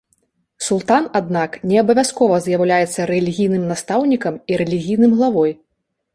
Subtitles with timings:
[0.67, 5.51] Султан, аднак, не абавязкова з'яўляецца рэлігійным настаўнікам і рэлігійным главой.